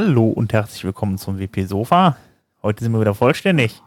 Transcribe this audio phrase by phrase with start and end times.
[0.00, 2.16] Hallo und herzlich willkommen zum WP Sofa.
[2.62, 3.82] Heute sind wir wieder vollständig.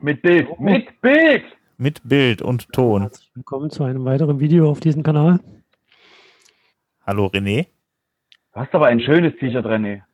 [0.00, 1.44] Mit Bild, mit Bild!
[1.76, 3.02] Mit Bild und Ton.
[3.02, 5.40] Herzlich willkommen zu einem weiteren Video auf diesem Kanal.
[7.06, 7.66] Hallo René.
[8.54, 10.04] Du hast aber ein schönes T-Shirt, René.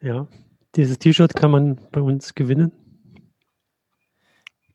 [0.00, 0.28] Ja,
[0.76, 2.70] dieses T-Shirt kann man bei uns gewinnen.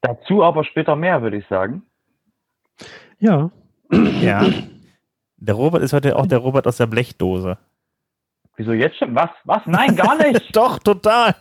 [0.02, 1.84] Dazu aber später mehr, würde ich sagen.
[3.20, 3.50] Ja,
[4.22, 4.46] Ja.
[5.38, 7.58] Der Robert ist heute auch der Robert aus der Blechdose.
[8.58, 9.16] Wieso jetzt schon?
[9.16, 9.30] Was?
[9.46, 9.62] Was?
[9.66, 10.54] Nein, gar nicht!
[10.56, 11.36] Doch, total.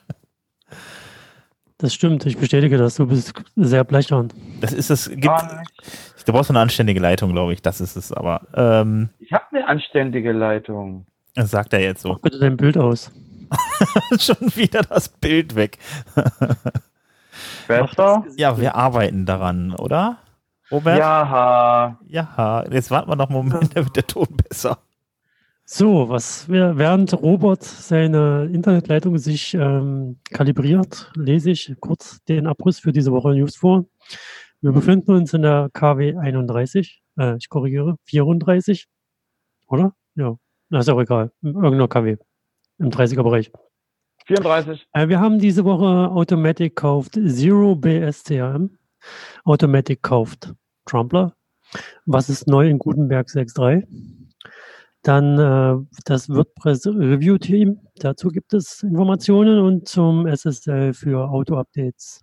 [1.78, 2.24] das stimmt.
[2.26, 2.96] Ich bestätige das.
[2.96, 4.32] Du bist sehr blechern.
[4.60, 5.08] Das ist es.
[5.10, 7.62] Gibt, du brauchst eine anständige Leitung, glaube ich.
[7.62, 8.42] Das ist es aber.
[8.54, 11.06] Ähm, Ich habe eine anständige Leitung.
[11.34, 12.10] das sagt er jetzt so.
[12.10, 13.10] Mach bitte dein Bild aus.
[14.18, 15.78] Schon wieder das Bild weg.
[17.68, 18.24] Besser?
[18.36, 20.18] Ja, wir arbeiten daran, oder?
[20.70, 20.98] Robert?
[20.98, 22.64] Ja, Ja.
[22.70, 24.78] Jetzt warten wir noch einen Moment, da wird der Ton besser.
[25.68, 32.92] So, was während Robert seine Internetleitung sich ähm, kalibriert, lese ich kurz den Abriss für
[32.92, 33.84] diese Woche News vor.
[34.60, 38.86] Wir befinden uns in der KW 31, äh, ich korrigiere, 34,
[39.66, 39.92] oder?
[40.14, 40.36] Ja,
[40.68, 42.16] na, ist auch egal, in irgendeiner KW,
[42.78, 43.50] im 30er-Bereich.
[44.26, 44.86] 34.
[44.92, 48.78] Äh, wir haben diese Woche Automatic kauft Zero BSCRM.
[49.44, 51.34] Automatic kauft Trumpler.
[52.04, 53.84] Was ist neu in Gutenberg 6.3?
[55.06, 57.78] Dann äh, das WordPress Review Team.
[58.00, 62.22] Dazu gibt es Informationen und zum SSL für Auto-Updates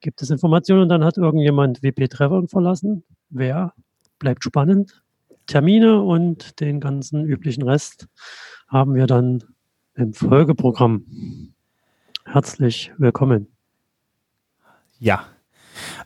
[0.00, 0.80] gibt es Informationen.
[0.80, 3.04] Und dann hat irgendjemand WP Trevor verlassen.
[3.28, 3.74] Wer?
[4.18, 5.02] Bleibt spannend.
[5.44, 8.08] Termine und den ganzen üblichen Rest
[8.66, 9.44] haben wir dann
[9.94, 11.52] im Folgeprogramm.
[12.24, 13.46] Herzlich willkommen.
[14.98, 15.26] Ja.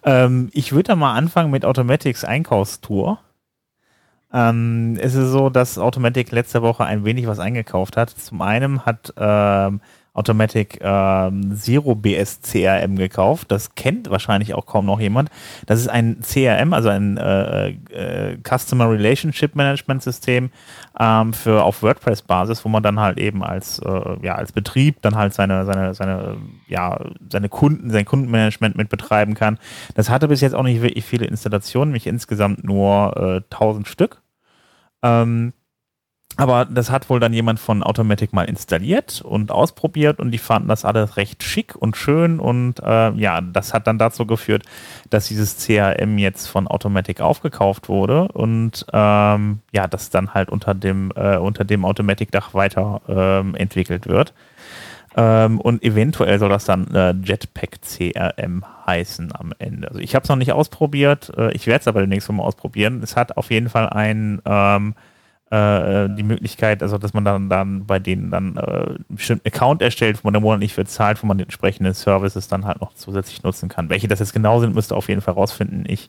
[0.03, 3.21] Ähm, ich würde da mal anfangen mit Automatics Einkaufstour.
[4.35, 8.11] Ähm, es ist so, dass Automatic letzte Woche ein wenig was eingekauft hat.
[8.11, 9.81] Zum einen hat ähm,
[10.13, 13.51] Automatic ähm, Zero BS CRM gekauft.
[13.51, 15.29] Das kennt wahrscheinlich auch kaum noch jemand.
[15.67, 20.51] Das ist ein CRM, also ein äh, äh, Customer Relationship Management System
[20.99, 25.17] ähm, für auf WordPress-Basis, wo man dann halt eben als äh, ja als Betrieb dann
[25.17, 26.37] halt seine seine seine
[26.69, 26.99] ja
[27.31, 29.59] seine Kunden sein Kundenmanagement mit betreiben kann.
[29.95, 34.24] Das hatte bis jetzt auch nicht wirklich viele Installationen, nämlich insgesamt nur äh, 1000 Stück.
[35.05, 35.53] Ähm,
[36.37, 40.67] aber das hat wohl dann jemand von Automatic mal installiert und ausprobiert und die fanden
[40.67, 44.65] das alles recht schick und schön und äh, ja, das hat dann dazu geführt,
[45.11, 50.75] dass dieses CRM jetzt von Automatic aufgekauft wurde und ähm, ja, das dann halt unter
[50.75, 54.35] dem äh, unter dem Automatic-Dach weiter ähm, entwickelt wird.
[55.17, 59.89] Ähm, und eventuell soll das dann äh, Jetpack CRM heißen am Ende.
[59.89, 63.01] Also ich habe es noch nicht ausprobiert, äh, ich werde es aber demnächst mal ausprobieren.
[63.03, 64.95] Es hat auf jeden Fall ein ähm,
[65.55, 69.83] äh, die Möglichkeit, also dass man dann, dann bei denen dann äh, einen bestimmten Account
[69.83, 72.95] erstellt, wo man dann monatlich für zahlt, wo man die entsprechenden Services dann halt noch
[72.95, 73.91] zusätzlich nutzen kann.
[73.91, 75.85] Welche das jetzt genau sind, müsst ihr auf jeden Fall rausfinden.
[75.87, 76.09] Ich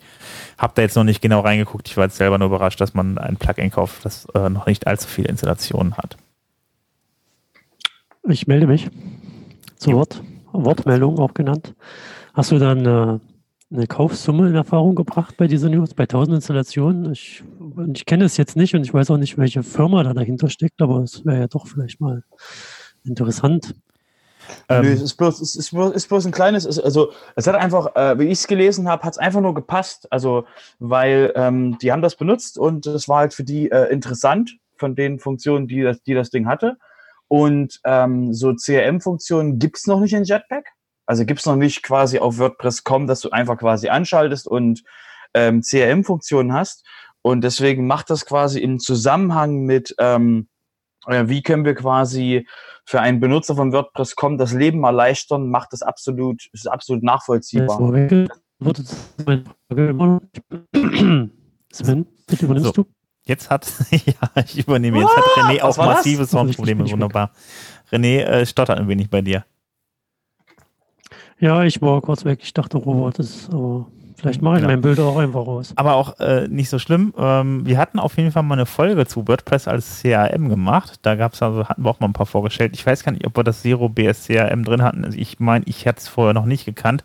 [0.57, 1.87] habe da jetzt noch nicht genau reingeguckt.
[1.87, 4.87] Ich war jetzt selber nur überrascht, dass man ein Plugin kauft, das äh, noch nicht
[4.87, 6.17] allzu viele Installationen hat.
[8.27, 8.89] Ich melde mich
[9.77, 9.97] zur Jo.
[9.99, 11.75] Wort, Wortmeldung auch genannt.
[12.33, 13.19] Hast du dann äh,
[13.73, 17.11] eine Kaufsumme in Erfahrung gebracht bei dieser News, bei 1000 Installationen?
[17.11, 20.13] Ich, und ich kenne es jetzt nicht und ich weiß auch nicht, welche Firma da
[20.13, 22.23] dahinter steckt, aber es wäre ja doch vielleicht mal
[23.03, 23.75] interessant.
[24.69, 27.47] Ähm, Nö, es ist bloß, es ist bloß, ist bloß ein kleines, es- also es
[27.47, 30.11] hat einfach, äh, wie ich es gelesen habe, hat es einfach nur gepasst.
[30.11, 30.45] Also,
[30.79, 34.95] weil ähm, die haben das benutzt und es war halt für die äh, interessant von
[34.95, 36.77] den Funktionen, die das, die das Ding hatte.
[37.27, 40.65] Und ähm, so CRM-Funktionen gibt es noch nicht in Jetpack.
[41.05, 44.83] Also gibt es noch nicht quasi auf WordPress.com, dass du einfach quasi anschaltest und
[45.33, 46.85] ähm, CRM-Funktionen hast.
[47.21, 50.47] Und deswegen macht das quasi im Zusammenhang mit, ähm,
[51.07, 52.47] äh, wie können wir quasi
[52.85, 57.77] für einen Benutzer von WordPress.com das Leben erleichtern, macht das absolut, ist absolut nachvollziehbar.
[61.71, 62.83] Sven, bitte übernimmst So.
[62.83, 62.85] du?
[63.27, 65.77] Jetzt hat, ja, ich übernehme jetzt, hat René auch das?
[65.77, 67.31] massive Soundprobleme, wunderbar.
[67.91, 69.45] René äh, stottert ein wenig bei dir.
[71.39, 72.39] Ja, ich war kurz weg.
[72.43, 74.67] Ich dachte, Robert ist, aber vielleicht mache ich Ja.
[74.67, 75.73] mein Bild auch einfach raus.
[75.75, 77.13] Aber auch äh, nicht so schlimm.
[77.17, 80.99] Ähm, wir hatten auf jeden Fall mal eine Folge zu WordPress als CRM gemacht.
[81.01, 82.71] Da gab's also, hatten wir auch mal ein paar vorgestellt.
[82.75, 85.03] Ich weiß gar nicht, ob wir das Zero BS CRM drin hatten.
[85.03, 87.03] Also ich meine, ich hätte es vorher noch nicht gekannt.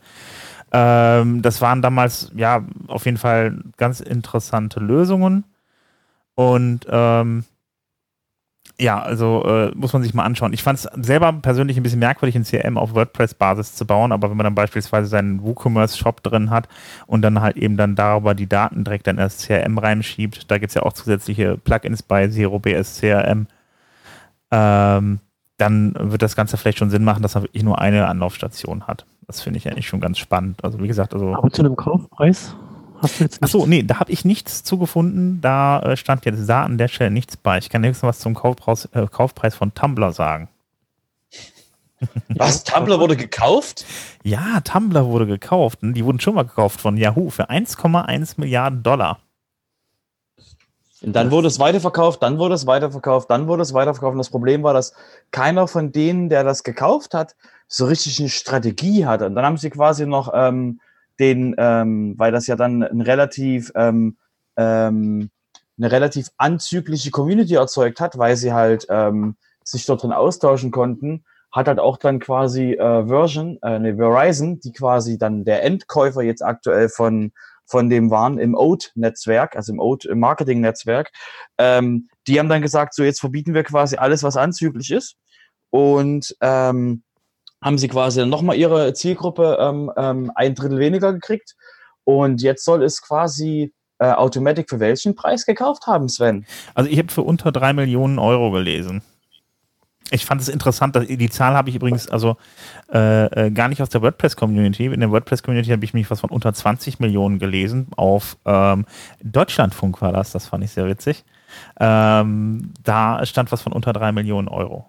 [0.72, 5.44] Ähm, das waren damals, ja, auf jeden Fall ganz interessante Lösungen.
[6.40, 7.44] Und ähm,
[8.78, 10.54] ja, also äh, muss man sich mal anschauen.
[10.54, 14.30] Ich fand es selber persönlich ein bisschen merkwürdig, ein CRM auf WordPress-Basis zu bauen, aber
[14.30, 16.66] wenn man dann beispielsweise seinen WooCommerce-Shop drin hat
[17.06, 20.56] und dann halt eben dann darüber die Daten direkt dann in das CRM reinschiebt, da
[20.56, 23.46] gibt es ja auch zusätzliche Plugins bei ZeroBS CRM.
[24.50, 25.18] ähm,
[25.58, 29.04] dann wird das Ganze vielleicht schon Sinn machen, dass er wirklich nur eine Anlaufstation hat.
[29.26, 30.64] Das finde ich eigentlich schon ganz spannend.
[30.64, 31.34] Also wie gesagt, also.
[31.34, 32.56] Aber zu einem Kaufpreis
[33.00, 35.40] hast du jetzt Achso, nee, da habe ich nichts zugefunden.
[35.40, 37.58] Da äh, stand jetzt da an der Stelle nichts bei.
[37.58, 40.48] Ich kann höchstens was zum Kaufpreis, äh, Kaufpreis von Tumblr sagen.
[42.28, 42.64] Was?
[42.64, 43.84] Tumblr wurde gekauft?
[44.22, 45.80] Ja, Tumblr wurde gekauft.
[45.82, 49.18] Die wurden schon mal gekauft von Yahoo für 1,1 Milliarden Dollar.
[51.02, 54.12] Und dann wurde es weiterverkauft, dann wurde es weiterverkauft, dann wurde es weiterverkauft.
[54.12, 54.92] Und das Problem war, dass
[55.30, 57.36] keiner von denen, der das gekauft hat,
[57.68, 59.26] so richtig eine Strategie hatte.
[59.26, 60.80] Und dann haben sie quasi noch ähm,
[61.20, 64.16] den, ähm, weil das ja dann ein relativ, ähm,
[64.56, 65.30] ähm,
[65.78, 71.24] eine relativ anzügliche Community erzeugt hat, weil sie halt ähm, sich dort drin austauschen konnten,
[71.52, 76.22] hat halt auch dann quasi äh, Version, äh, ne, Verizon, die quasi dann der Endkäufer
[76.22, 77.32] jetzt aktuell von
[77.70, 81.12] von dem waren im Oat-Netzwerk, also im Oat-Marketing-Netzwerk.
[81.56, 85.14] Ähm, die haben dann gesagt, so jetzt verbieten wir quasi alles, was anzüglich ist.
[85.70, 87.04] Und ähm,
[87.62, 91.56] haben sie quasi nochmal ihre Zielgruppe ähm, ähm, ein Drittel weniger gekriegt.
[92.04, 96.46] Und jetzt soll es quasi äh, Automatic für welchen Preis gekauft haben, Sven?
[96.74, 99.02] Also ich habe für unter drei Millionen Euro gelesen.
[100.10, 102.36] Ich fand es interessant, dass, die Zahl habe ich übrigens also
[102.92, 104.86] äh, äh, gar nicht aus der WordPress-Community.
[104.86, 107.88] In der WordPress-Community habe ich mich was von unter 20 Millionen gelesen.
[107.96, 108.86] Auf ähm,
[109.22, 111.24] Deutschlandfunk war das, das fand ich sehr witzig.
[111.78, 114.86] Ähm, da stand was von unter 3 Millionen Euro.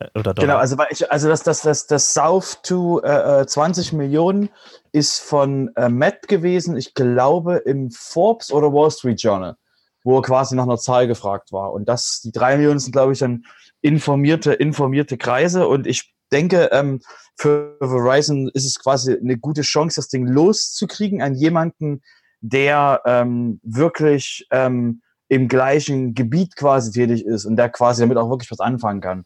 [0.00, 0.46] Äh, oder Dollar.
[0.46, 4.48] Genau, also, ich, also das, das, das, das South to äh, 20 Millionen
[4.92, 9.56] ist von äh, Matt gewesen, ich glaube im Forbes oder Wall Street Journal,
[10.02, 11.72] wo er quasi nach einer Zahl gefragt war.
[11.72, 13.44] Und das, die drei Millionen sind, glaube ich, dann
[13.82, 15.68] informierte, informierte Kreise.
[15.68, 17.00] Und ich denke, ähm,
[17.36, 22.02] für Verizon ist es quasi eine gute Chance, das Ding loszukriegen an jemanden,
[22.40, 28.30] der ähm, wirklich ähm, im gleichen Gebiet quasi tätig ist und der quasi damit auch
[28.30, 29.24] wirklich was anfangen kann.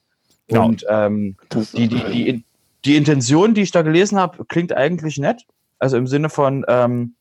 [0.48, 0.66] Genau.
[0.66, 2.44] Und ähm, die, die, die,
[2.84, 5.46] die Intention, die ich da gelesen habe, klingt eigentlich nett.
[5.78, 7.14] Also im Sinne von, ähm,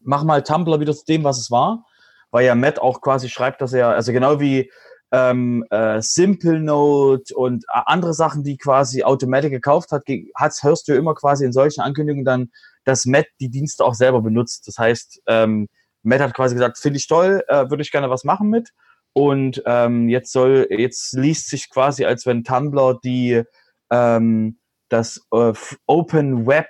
[0.00, 1.84] mach mal Tumblr wieder zu dem, was es war.
[2.30, 4.70] Weil ja Matt auch quasi schreibt, dass er, also genau wie
[5.10, 10.04] ähm, äh, Simple Note und äh, andere Sachen, die quasi Automatic gekauft hat,
[10.34, 12.50] hat, hörst du immer quasi in solchen Ankündigungen dann,
[12.84, 14.68] dass Matt die Dienste auch selber benutzt.
[14.68, 15.68] Das heißt, ähm,
[16.02, 18.70] Matt hat quasi gesagt, finde ich toll, äh, würde ich gerne was machen mit.
[19.12, 23.42] Und ähm, jetzt soll, jetzt liest sich quasi, als wenn Tumblr die
[23.90, 24.58] ähm,
[24.88, 25.52] das äh,
[25.86, 26.68] Open Web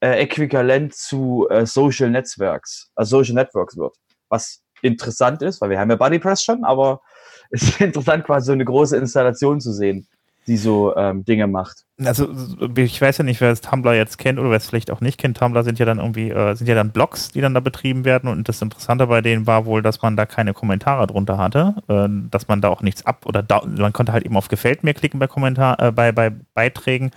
[0.00, 3.96] äh, Äquivalent zu äh, Social Networks, also Social Networks wird.
[4.28, 7.00] Was interessant ist, weil wir haben ja BuddyPress schon, aber
[7.50, 10.06] es ist interessant, quasi so eine große Installation zu sehen,
[10.46, 11.84] die so ähm, Dinge macht.
[12.04, 12.28] Also
[12.76, 15.18] ich weiß ja nicht, wer das Tumblr jetzt kennt oder wer es vielleicht auch nicht
[15.18, 15.36] kennt.
[15.36, 18.28] Tumblr sind ja dann irgendwie, äh, sind ja dann Blogs, die dann da betrieben werden
[18.28, 22.08] und das Interessante bei denen war wohl, dass man da keine Kommentare drunter hatte, äh,
[22.30, 24.94] dass man da auch nichts ab oder da, man konnte halt eben auf Gefällt mir
[24.94, 27.12] klicken bei Kommentar, äh, bei, bei Beiträgen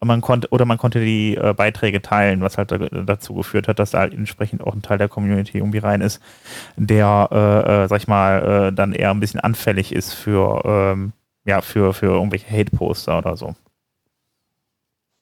[0.00, 3.68] und man konnte oder man konnte die äh, Beiträge teilen, was halt da, dazu geführt
[3.68, 6.20] hat, dass da halt entsprechend auch ein Teil der Community irgendwie rein ist,
[6.76, 11.12] der, äh, äh, sag ich mal, äh, dann eher ein bisschen anfällig ist für ähm,
[11.44, 13.54] ja, für, für irgendwelche Hate-Poster oder so.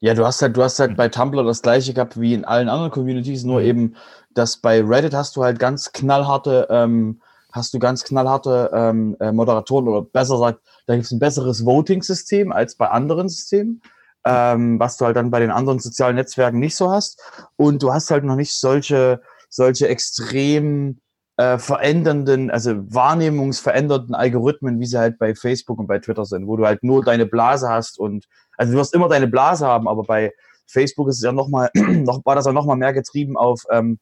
[0.03, 2.71] Ja, du hast halt, du hast halt bei Tumblr das gleiche gehabt wie in allen
[2.71, 3.97] anderen Communities, nur eben,
[4.33, 7.21] dass bei Reddit hast du halt ganz knallharte, ähm,
[7.53, 11.67] hast du ganz knallharte ähm, äh, Moderatoren oder besser gesagt, da gibt es ein besseres
[11.67, 13.83] Voting-System als bei anderen Systemen,
[14.25, 17.21] ähm, was du halt dann bei den anderen sozialen Netzwerken nicht so hast.
[17.57, 20.99] Und du hast halt noch nicht solche, solche extrem
[21.41, 26.59] äh, verändernden, also wahrnehmungsverändernden Algorithmen, wie sie halt bei Facebook und bei Twitter sind, wo
[26.59, 28.27] du halt nur deine Blase hast und
[28.59, 30.35] also du wirst immer deine Blase haben, aber bei
[30.67, 33.99] Facebook ist es ja nochmal, noch, war das ja nochmal mehr getrieben auf, ähm,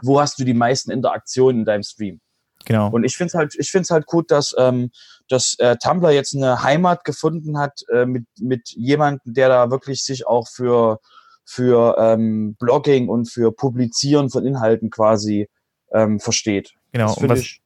[0.00, 2.20] wo hast du die meisten Interaktionen in deinem Stream.
[2.64, 2.88] Genau.
[2.90, 4.90] Und ich finde es halt, ich finde halt gut, dass, ähm,
[5.28, 10.02] dass äh, Tumblr jetzt eine Heimat gefunden hat äh, mit, mit jemandem, der da wirklich
[10.02, 10.98] sich auch für,
[11.44, 15.46] für ähm, Blogging und für Publizieren von Inhalten quasi
[15.92, 16.74] ähm, versteht.
[16.92, 17.08] Genau.
[17.08, 17.60] Das Und was, ich,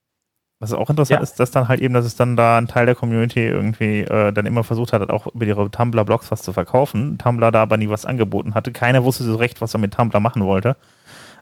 [0.60, 1.22] was auch interessant Ja.
[1.22, 4.32] ist, dass dann halt eben, dass es dann da ein Teil der Community irgendwie äh,
[4.32, 7.18] dann immer versucht hat, auch über ihre Tumblr-Blogs was zu verkaufen.
[7.18, 8.72] Tumblr da aber nie was angeboten hatte.
[8.72, 10.76] Keiner wusste so recht, was er mit Tumblr machen wollte.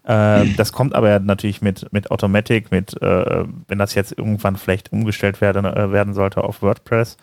[0.05, 4.57] Ähm, das kommt aber ja natürlich mit, mit Automatic, mit, äh, wenn das jetzt irgendwann
[4.57, 7.17] vielleicht umgestellt werden, äh, werden sollte auf WordPress,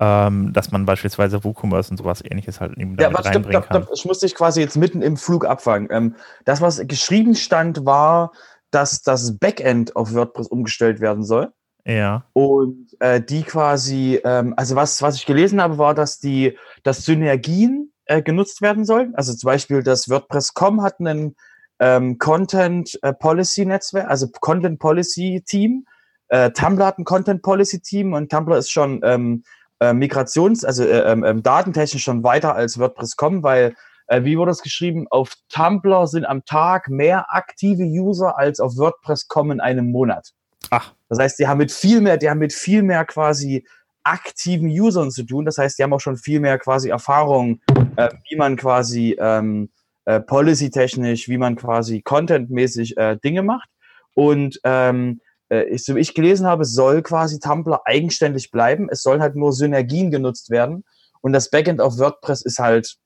[0.00, 3.68] ähm, dass man beispielsweise WooCommerce und sowas ähnliches halt eben Ja, damit stopp, reinbringen stopp,
[3.72, 3.82] kann.
[3.84, 3.94] stopp.
[3.96, 5.88] Ich musste dich quasi jetzt mitten im Flug abfangen.
[5.92, 8.32] Ähm, das, was geschrieben stand, war,
[8.76, 11.50] dass das Backend auf WordPress umgestellt werden soll.
[11.86, 12.26] Ja.
[12.34, 17.04] Und äh, die quasi, ähm, also was, was ich gelesen habe, war, dass die, dass
[17.04, 19.14] Synergien äh, genutzt werden sollen.
[19.14, 21.36] Also zum Beispiel das WordPress.com hat einen
[21.78, 25.86] ähm, Content äh, Policy Netzwerk, also Content Policy Team.
[26.28, 29.42] Äh, Tumblr hat ein Content Policy Team und Tumblr ist schon ähm,
[29.80, 33.74] äh, Migrations-, also äh, ähm, ähm, datentechnisch schon weiter als WordPress kommen, weil,
[34.06, 38.76] äh, wie wurde es geschrieben, auf Tumblr sind am Tag mehr aktive User als auf
[38.76, 40.30] WordPress kommen in einem Monat.
[40.70, 40.94] Ach.
[41.08, 43.66] Das heißt, die haben mit viel mehr, die haben mit viel mehr quasi
[44.02, 45.44] aktiven Usern zu tun.
[45.44, 47.60] Das heißt, die haben auch schon viel mehr quasi Erfahrung,
[47.96, 49.70] äh, wie man quasi ähm,
[50.04, 53.68] äh, policy-technisch, wie man quasi contentmäßig äh, Dinge macht.
[54.14, 55.20] Und ähm,
[55.50, 58.88] äh, ich, so wie ich gelesen habe, soll quasi Tumblr eigenständig bleiben.
[58.90, 60.84] Es sollen halt nur Synergien genutzt werden.
[61.20, 62.96] Und das Backend auf WordPress ist halt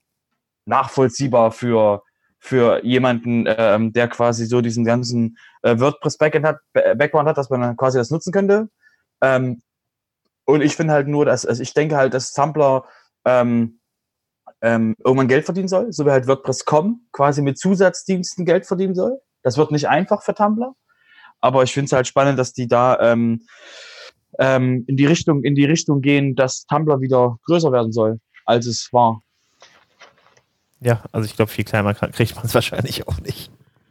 [0.70, 2.02] nachvollziehbar für,
[2.38, 7.50] für jemanden, ähm, der quasi so diesen ganzen äh, WordPress-Backend hat, Ba- Background hat, dass
[7.50, 8.70] man dann quasi das nutzen könnte.
[9.20, 9.60] Ähm,
[10.46, 12.84] und ich finde halt nur, dass, also ich denke halt, dass Tumblr
[13.26, 13.80] ähm,
[14.62, 19.18] ähm, irgendwann Geld verdienen soll, so wie halt WordPress.com quasi mit Zusatzdiensten Geld verdienen soll.
[19.42, 20.74] Das wird nicht einfach für Tumblr.
[21.40, 23.42] Aber ich finde es halt spannend, dass die da ähm,
[24.38, 28.66] ähm, in die Richtung, in die Richtung gehen, dass Tumblr wieder größer werden soll, als
[28.66, 29.22] es war.
[30.80, 33.50] Ja, also ich glaube, viel kleiner kann- kriegt man es wahrscheinlich auch nicht.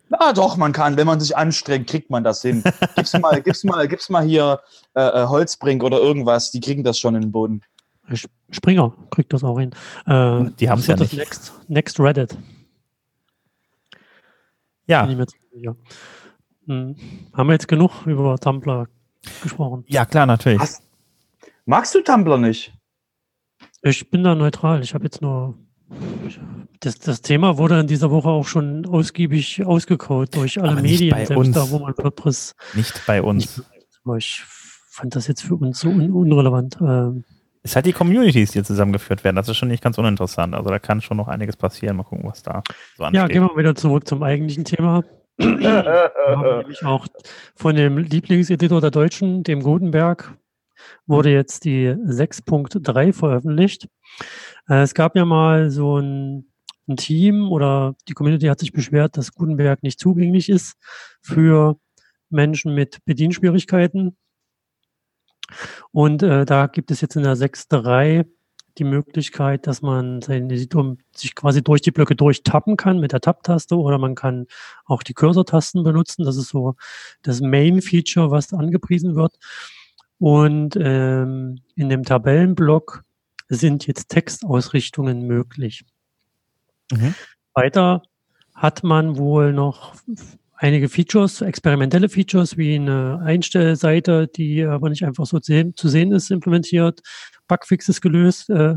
[0.09, 2.63] Na doch, man kann, wenn man sich anstrengt, kriegt man das hin.
[2.95, 4.59] Gib's mal, gib's mal, gib's mal hier
[4.95, 7.61] äh, äh, Holzbrink oder irgendwas, die kriegen das schon in den Boden.
[8.17, 9.69] Sp- Springer kriegt das auch hin.
[10.07, 11.11] Äh, Die haben's das ja nicht.
[11.13, 12.35] Das Next, Next Reddit.
[14.87, 15.05] Ja.
[16.65, 16.95] Hm.
[17.33, 18.87] Haben wir jetzt genug über Tumblr
[19.43, 19.83] gesprochen?
[19.87, 20.59] ja klar, natürlich.
[20.59, 20.83] Hast-
[21.65, 22.73] Magst du Tumblr nicht?
[23.83, 24.81] Ich bin da neutral.
[24.81, 25.55] Ich habe jetzt nur.
[26.81, 30.99] Das, das Thema wurde in dieser Woche auch schon ausgiebig ausgecaut durch alle Aber nicht
[30.99, 31.55] Medien, bei selbst uns.
[31.55, 33.63] da, wo man WordPress Nicht bei uns.
[34.17, 34.43] ich
[34.91, 36.77] fand das jetzt für uns so un unrelevant.
[36.81, 37.23] Ähm,
[37.63, 39.35] Es hat die Communities, die zusammengeführt werden.
[39.35, 40.53] Das ist schon nicht ganz uninteressant.
[40.55, 41.97] Also da kann schon noch einiges passieren.
[41.97, 42.61] Mal gucken, was da
[42.95, 43.29] so ja, ansteht.
[43.31, 45.03] gehen wir wieder zurück zum eigentlichen Thema.
[45.37, 47.07] Wir haben nämlich auch
[47.55, 50.33] von dem Lieblingseditor der Deutschen, dem Gutenberg,
[51.09, 53.87] wurde jetzt die 6.3 veröffentlicht.
[54.69, 56.45] Äh, Es gab ja mal so ein,
[56.87, 60.77] ein Team oder die Community hat sich beschwert, dass Gutenberg nicht zugänglich ist
[61.21, 61.77] für
[62.29, 64.15] Menschen mit Bedienschwierigkeiten.
[65.91, 68.25] Und äh, da gibt es jetzt in der 6.3
[68.77, 73.19] die Möglichkeit, dass man seinen Editor sich quasi durch die Blöcke durchtappen kann mit der
[73.19, 74.45] Tab-Taste oder man kann
[74.85, 76.23] auch die Cursor-Tasten benutzen.
[76.23, 76.75] Das ist so
[77.23, 79.37] das Main-Feature, was angepriesen wird.
[80.19, 83.03] Und ähm, in dem Tabellenblock
[83.47, 85.85] sind jetzt Textausrichtungen möglich.
[86.91, 87.15] Mhm.
[87.53, 88.03] Weiter
[88.53, 89.95] hat man wohl noch
[90.55, 96.11] einige Features, experimentelle Features wie eine Einstellseite, die aber nicht einfach so sehen, zu sehen
[96.11, 97.01] ist, implementiert.
[97.47, 98.75] Bugfixes gelöst, äh,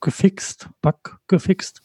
[0.00, 1.82] gefixt, Bug gefixt.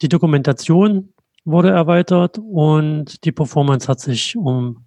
[0.00, 1.12] Die Dokumentation
[1.44, 4.86] wurde erweitert und die Performance hat sich um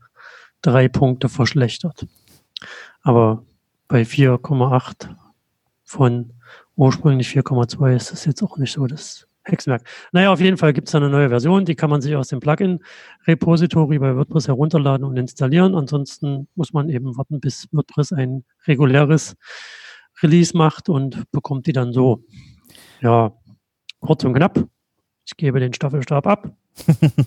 [0.61, 2.07] drei Punkte verschlechtert.
[3.03, 3.45] Aber
[3.87, 5.15] bei 4,8
[5.83, 6.33] von
[6.75, 9.83] ursprünglich 4,2 ist das jetzt auch nicht so das Hexenwerk.
[10.13, 12.39] Naja, auf jeden Fall gibt es eine neue Version, die kann man sich aus dem
[12.39, 15.75] Plugin-Repository bei WordPress herunterladen und installieren.
[15.75, 19.35] Ansonsten muss man eben warten, bis WordPress ein reguläres
[20.21, 22.23] Release macht und bekommt die dann so.
[23.01, 23.33] Ja,
[23.99, 24.65] kurz und knapp.
[25.25, 26.55] Ich gebe den Staffelstab ab.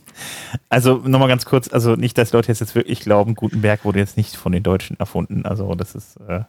[0.69, 4.37] Also nochmal ganz kurz, also nicht, dass Leute jetzt wirklich glauben, Gutenberg wurde jetzt nicht
[4.37, 5.45] von den Deutschen erfunden.
[5.45, 6.41] Also das ist, äh,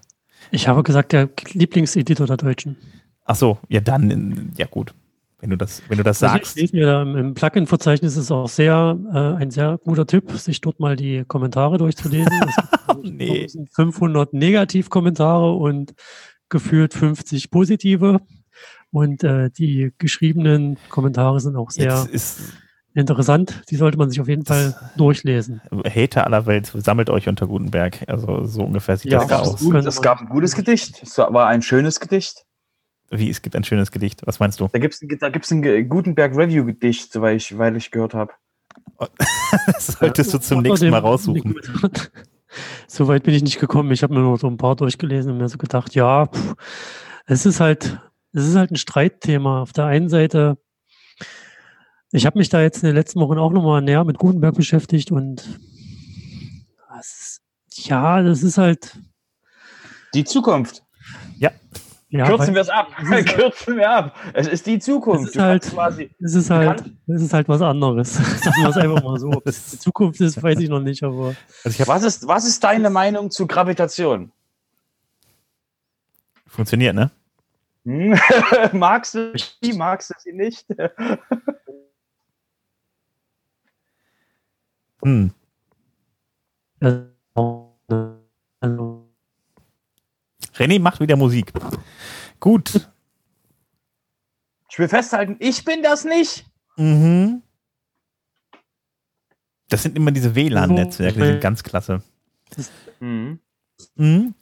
[0.51, 2.77] Ich habe gesagt, der Lieblingseditor der Deutschen.
[3.25, 4.94] ach so, ja dann, ja gut.
[5.39, 6.58] Wenn du das, wenn du das Also sagst.
[6.58, 10.80] ich lese mir im, Plugin-Verzeichnis ist auch sehr äh, ein sehr guter Tipp, sich dort
[10.80, 12.34] mal die Kommentare durchzulesen.
[12.48, 12.56] Es
[13.04, 13.42] Nee.
[13.44, 15.94] 1500 Negativkommentare und
[16.50, 18.20] gefühlt 50 positive.
[18.89, 22.54] Und äh, die geschriebenen Kommentare sind auch sehr Jetzt ist
[22.98, 23.62] interessant.
[23.70, 25.62] Die sollte man sich auf jeden Fall durchlesen.
[25.86, 28.04] Hater aller Welt, sammelt euch unter Gutenberg.
[28.08, 29.60] Also so ungefähr sieht Ja, das Es gab, aus.
[29.60, 29.75] gut.
[29.86, 31.01] es gab ein gutes Gedicht.
[31.04, 32.46] Es war ein schönes Gedicht.
[33.10, 34.22] Wie, es gibt ein schönes Gedicht.
[34.25, 34.68] Was meinst du?
[34.72, 38.34] Da gibt es da gibt's ein Ge- Gutenberg-Review-Gedicht, weil ich, weil ich gehört habe.
[39.68, 41.56] Das solltest du zum nächsten Mal raussuchen.
[42.88, 43.92] So weit bin ich nicht gekommen.
[43.92, 46.56] Ich habe mir nur so ein paar durchgelesen und mir so gedacht, ja, pff,
[47.25, 48.00] es ist halt,
[48.32, 49.62] es ist halt ein Streitthema.
[49.62, 50.58] Auf der einen Seite,
[52.12, 55.12] ich habe mich da jetzt in den letzten Wochen auch nochmal näher mit Gutenberg beschäftigt
[55.12, 55.60] und
[56.90, 57.42] das
[57.74, 58.98] ja, das ist halt,
[60.14, 60.84] Die Zukunft.
[61.38, 61.52] ja,
[62.26, 62.88] Kürzen weil- wir es ab.
[62.98, 64.16] es ist halt- Kürzen wir ab.
[64.34, 65.30] Es ist die Zukunft.
[65.30, 68.14] Es ist halt- quasi, es ist halt, es ist halt was anderes.
[68.44, 69.28] Sagen wir es einfach mal so.
[69.30, 71.36] Ob es die Zukunft ist, weiß ich noch nicht, aber
[71.66, 74.32] Also was, ist, was ist deine Meinung zu Gravitation?
[76.48, 77.12] funktioniert, ne?
[77.86, 78.18] Hm?
[78.74, 80.66] magst du sie, magst du sie nicht?
[85.08, 85.32] Hm.
[90.56, 91.54] René macht wieder Musik.
[92.42, 92.90] Gut.
[94.70, 96.46] Ich will festhalten, ich bin das nicht.
[96.76, 97.42] Mhm.
[99.70, 102.04] Das sind immer diese WLAN-Netzwerke, die sind ganz klasse.
[103.00, 103.40] Mhm.
[103.96, 104.36] Mhm.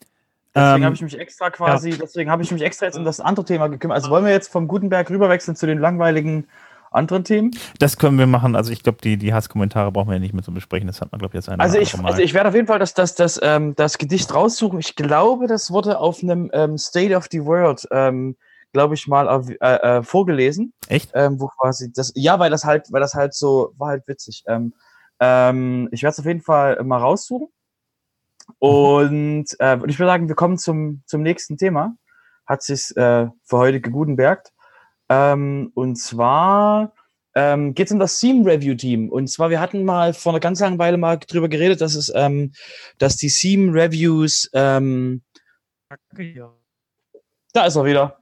[0.55, 3.19] Deswegen Ähm, habe ich mich extra quasi, deswegen habe ich mich extra jetzt um das
[3.19, 3.98] andere Thema gekümmert.
[3.98, 6.48] Also wollen wir jetzt vom Gutenberg rüberwechseln zu den langweiligen
[6.95, 7.51] anderen Themen?
[7.79, 8.55] Das können wir machen.
[8.55, 10.87] Also ich glaube, die, die Hasskommentare brauchen wir ja nicht mehr zu besprechen.
[10.87, 12.09] Das hat man, glaube ich, jetzt ein Also ich, Mal.
[12.09, 14.79] also ich werde auf jeden Fall das, das, das, ähm, das Gedicht raussuchen.
[14.79, 18.35] Ich glaube, das wurde auf einem ähm, State of the World, ähm,
[18.73, 19.27] glaube ich, mal
[19.61, 20.73] äh, äh, vorgelesen.
[20.87, 21.11] Echt?
[21.13, 24.43] Ähm, wo quasi das, ja, weil das halt, weil das halt so, war halt witzig.
[24.47, 24.73] Ähm,
[25.19, 27.47] ähm, ich werde es auf jeden Fall mal raussuchen.
[28.59, 31.95] Und äh, und ich würde sagen, wir kommen zum, zum nächsten Thema.
[32.45, 34.51] Hat sich äh, für heute gegutenbergt.
[35.09, 36.93] Ähm, und zwar
[37.35, 39.09] ähm, geht es um das Theme Review Team.
[39.09, 42.12] Und zwar, wir hatten mal vor einer ganz langen Weile mal drüber geredet, dass es,
[42.15, 42.53] ähm,
[42.97, 45.21] dass die Theme Reviews, ähm,
[47.53, 48.19] da ist er wieder.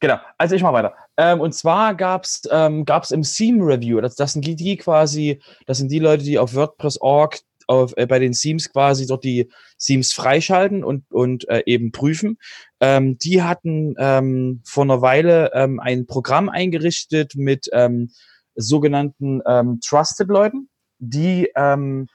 [0.00, 0.94] Genau, also ich mache weiter.
[1.16, 4.76] Ähm, und zwar gab es ähm, gab's im Theme Review, das, das sind die, die
[4.76, 9.24] quasi, das sind die Leute, die auf WordPress.org auf, äh, bei den Themes quasi dort
[9.24, 9.48] die
[9.78, 12.38] Themes freischalten und, und äh, eben prüfen.
[12.80, 18.10] Ähm, die hatten ähm, vor einer Weile ähm, ein Programm eingerichtet mit ähm,
[18.54, 22.08] sogenannten ähm, Trusted-Leuten, die ähm,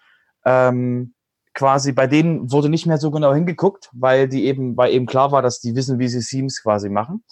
[0.46, 1.14] ähm,
[1.54, 5.32] quasi bei denen wurde nicht mehr so genau hingeguckt, weil die eben, weil eben klar
[5.32, 7.24] war, dass die wissen, wie sie Themes quasi machen.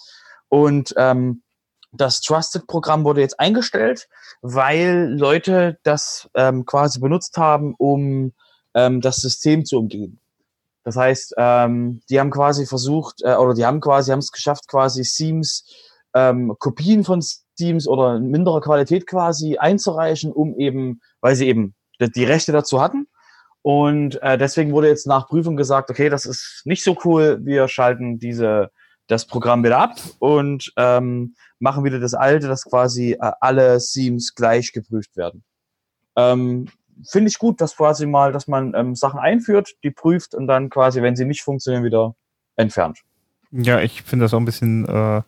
[0.48, 1.42] Und ähm,
[1.92, 4.08] das Trusted-Programm wurde jetzt eingestellt,
[4.40, 8.32] weil Leute das ähm, quasi benutzt haben, um
[8.74, 10.18] ähm, das System zu umgehen.
[10.84, 14.66] Das heißt, ähm, die haben quasi versucht, äh, oder die haben quasi, haben es geschafft,
[14.68, 15.64] quasi Themes,
[16.14, 17.22] ähm, Kopien von
[17.56, 22.52] Themes oder in minderer Qualität quasi einzureichen, um eben, weil sie eben die, die Rechte
[22.52, 23.06] dazu hatten.
[23.60, 27.68] Und äh, deswegen wurde jetzt nach Prüfung gesagt, okay, das ist nicht so cool, wir
[27.68, 28.70] schalten diese,
[29.06, 34.34] das Programm wieder ab und ähm, machen wieder das alte, dass quasi äh, alle Themes
[34.34, 35.44] gleich geprüft werden.
[36.16, 36.68] Ähm,
[37.08, 40.70] Finde ich gut, dass quasi mal, dass man ähm, Sachen einführt, die prüft und dann
[40.70, 42.14] quasi, wenn sie nicht funktionieren, wieder
[42.56, 43.00] entfernt.
[43.50, 45.22] ja, ich finde das auch ein bisschen, äh,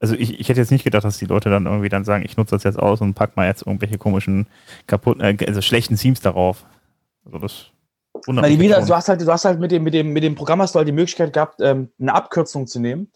[0.00, 2.36] also ich, ich hätte jetzt nicht gedacht, dass die Leute dann irgendwie dann sagen, ich
[2.36, 4.46] nutze das jetzt aus und pack mal jetzt irgendwelche komischen,
[4.86, 6.64] kaputten, äh, also schlechten Themes darauf.
[7.26, 7.70] Also das
[8.26, 10.74] wieder, du hast halt, du hast halt mit dem, mit dem, mit dem Programm hast
[10.74, 13.10] du halt die Möglichkeit gehabt, ähm, eine Abkürzung zu nehmen.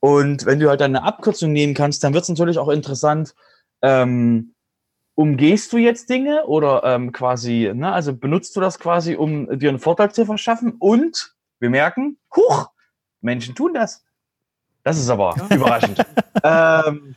[0.00, 3.34] Und wenn du halt eine Abkürzung nehmen kannst, dann wird es natürlich auch interessant,
[3.82, 4.54] ähm,
[5.14, 9.68] umgehst du jetzt Dinge oder ähm, quasi, ne, also benutzt du das quasi, um dir
[9.68, 10.74] einen Vorteil zu verschaffen?
[10.78, 12.70] Und wir merken, huch,
[13.20, 14.04] Menschen tun das.
[14.82, 15.54] Das ist aber Ja.
[15.54, 16.04] überraschend.
[16.44, 17.14] ähm.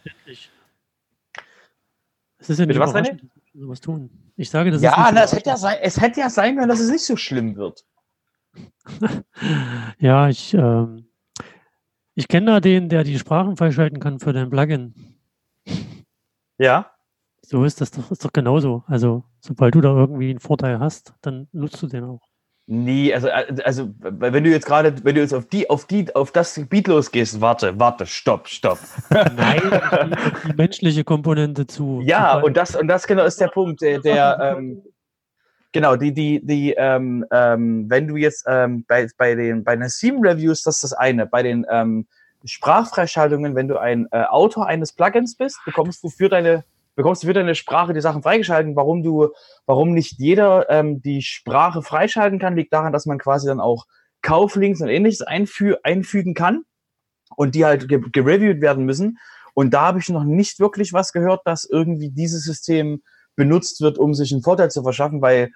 [2.38, 4.25] Es ist ja nicht was, überraschend, sowas tun.
[4.38, 6.67] Ich sage, das ja, ist nicht es, hätte ja sein, es hätte ja sein können,
[6.67, 7.86] dass es nicht so schlimm wird.
[10.00, 11.08] Ja, ich, ähm,
[12.13, 14.93] ich kenne da den, der die Sprachen freischalten kann für dein Plugin.
[16.58, 16.91] Ja.
[17.41, 18.84] So ist das doch, ist doch genauso.
[18.88, 22.21] Also, sobald du da irgendwie einen Vorteil hast, dann nutzt du den auch.
[22.67, 23.30] Nee, also,
[23.63, 26.88] also wenn du jetzt gerade, wenn du jetzt auf die, auf die, auf das Gebiet
[26.88, 28.80] losgehst, warte, warte, stopp, stopp.
[29.12, 29.62] Nein,
[30.43, 32.01] die, die menschliche Komponente zu.
[32.04, 34.82] Ja, und das, und das genau ist der Punkt, der, der ähm,
[35.73, 39.88] genau, die, die, die, ähm, ähm, wenn du jetzt ähm, bei, bei den, bei den
[39.88, 42.08] Theme-Reviews, das ist das eine, bei den ähm,
[42.45, 46.63] Sprachfreischaltungen, wenn du ein äh, Autor eines Plugins bist, bekommst du für deine,
[46.95, 48.75] bekommst du für deine Sprache die Sachen freigeschalten.
[48.75, 49.29] Warum du,
[49.65, 53.86] warum nicht jeder ähm, die Sprache freischalten kann, liegt daran, dass man quasi dann auch
[54.21, 56.63] Kauflinks und ähnliches einfü einfügen kann
[57.36, 59.19] und die halt ge gereviewt werden müssen.
[59.53, 63.01] Und da habe ich noch nicht wirklich was gehört, dass irgendwie dieses System
[63.36, 65.51] benutzt wird, um sich einen Vorteil zu verschaffen, weil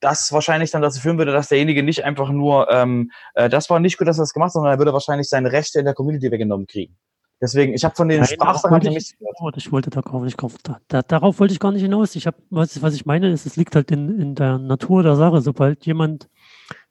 [0.00, 3.80] das wahrscheinlich dann dazu führen würde, dass derjenige nicht einfach nur, ähm, äh, das war
[3.80, 5.94] nicht gut, dass er das gemacht hat, sondern er würde wahrscheinlich seine Rechte in der
[5.94, 6.96] Community weggenommen kriegen.
[7.40, 9.56] Deswegen, ich habe von den Nein, Sprachsachen ich- nichts gehört.
[9.56, 10.56] Ich wollte da kaufen, ich kaufe.
[10.62, 12.14] Da, da, darauf wollte ich gar nicht hinaus.
[12.16, 15.16] Ich habe, was, was ich meine, ist, es liegt halt in, in der Natur der
[15.16, 15.40] Sache.
[15.40, 16.28] Sobald jemand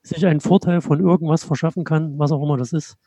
[0.02, 2.98] sich einen Vorteil von irgendwas verschaffen kann, was auch immer das ist,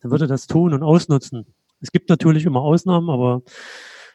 [0.00, 1.44] dann würde er das tun und ausnutzen.
[1.80, 3.42] Es gibt natürlich immer Ausnahmen, aber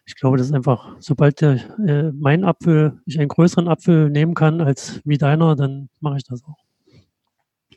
[0.05, 4.34] ich glaube, das ist einfach, sobald der, äh, mein Apfel, ich einen größeren Apfel nehmen
[4.34, 6.57] kann als wie deiner, dann mache ich das auch.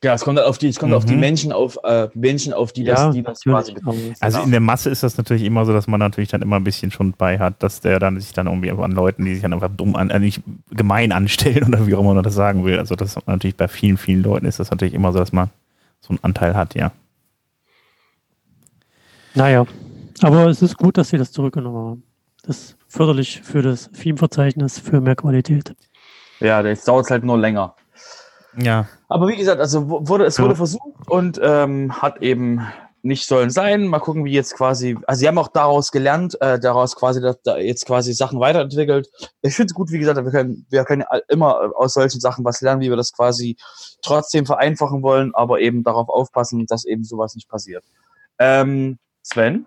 [0.04, 1.20] Ja, es kommt auf die, es kommt auf die Mhm.
[1.20, 4.10] Menschen auf, äh, Menschen auf, die das, die das quasi natürlich.
[4.10, 4.44] aber- Also Genau.
[4.44, 6.90] in der Masse ist das natürlich immer so, dass man natürlich dann immer ein bisschen
[6.90, 9.70] schon bei hat, dass der dann sich dann irgendwie an Leuten, die sich dann einfach
[9.74, 12.78] dumm an, äh, nicht gemein anstellen oder wie auch immer man das sagen will.
[12.78, 15.48] Also das ist natürlich bei vielen, vielen Leuten ist das natürlich immer so, dass man
[16.02, 16.92] so einen Anteil hat, ja.
[19.34, 19.64] Naja,
[20.22, 22.02] aber es ist gut, dass sie das zurückgenommen haben.
[22.42, 25.74] Das ist förderlich für das Theme-Verzeichnis, für mehr Qualität.
[26.40, 27.74] Ja, jetzt dauert es halt nur länger.
[28.56, 28.86] Ja.
[29.08, 30.44] Aber wie gesagt, also wu- wurde, es Ja.
[30.44, 32.66] wurde versucht und ähm, hat eben
[33.02, 33.86] nicht sollen sein.
[33.86, 37.34] Mal gucken, wie jetzt quasi, also sie haben auch daraus gelernt, äh, daraus quasi da,
[37.44, 39.10] da jetzt quasi Sachen weiterentwickelt.
[39.42, 42.62] Ich finde es gut, wie gesagt, wir können, wir können immer aus solchen Sachen was
[42.62, 43.56] lernen, wie wir das quasi
[44.02, 47.84] trotzdem vereinfachen wollen, aber eben darauf aufpassen, dass eben sowas nicht passiert.
[48.38, 49.66] Ähm, Sven?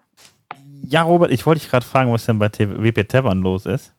[0.84, 3.94] Ja, Robert, ich wollte dich gerade fragen, was denn bei WP Tavern los ist.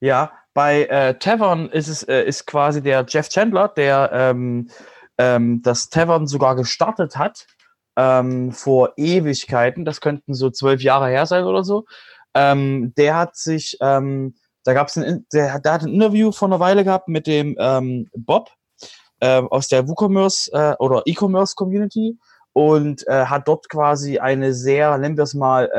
[0.00, 4.70] Ja, bei äh, Tavern ist es äh, ist quasi der Jeff Chandler, der ähm,
[5.18, 7.46] ähm, das Tavern sogar gestartet hat
[7.94, 9.84] ähm, vor Ewigkeiten.
[9.84, 11.84] Das könnten so zwölf Jahre her sein oder so.
[12.32, 16.48] Ähm, der hat sich, ähm, da gab es ein, der, der hat ein Interview vor
[16.48, 18.48] einer Weile gehabt mit dem ähm, Bob
[19.20, 22.18] äh, aus der WooCommerce äh, oder E-Commerce Community
[22.54, 25.70] und äh, hat dort quasi eine sehr, nennen wir es mal,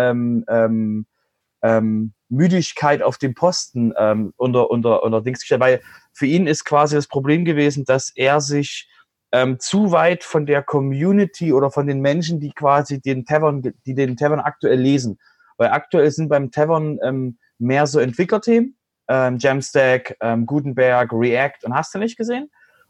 [1.62, 5.82] ähm, Müdigkeit auf dem Posten ähm, unter, unter, unter Dings gestellt, weil
[6.14, 8.90] für ihn ist quasi das Problem gewesen, dass er sich
[9.32, 13.94] ähm, zu weit von der Community oder von den Menschen, die quasi den Tavern, die
[13.94, 15.20] den Tavern aktuell lesen.
[15.58, 18.78] Weil aktuell sind beim Tavern ähm, mehr so Entwicklerthemen,
[19.10, 22.50] ähm, Jamstack, ähm, Gutenberg, React und hast du nicht gesehen.